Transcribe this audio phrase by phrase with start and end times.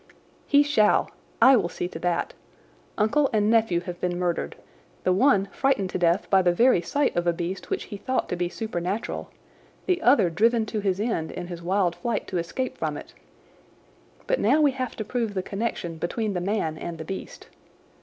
[0.47, 1.11] "He shall.
[1.43, 2.33] I will see to that.
[2.97, 7.27] Uncle and nephew have been murdered—the one frightened to death by the very sight of
[7.27, 9.29] a beast which he thought to be supernatural,
[9.85, 13.13] the other driven to his end in his wild flight to escape from it.
[14.25, 17.49] But now we have to prove the connection between the man and the beast.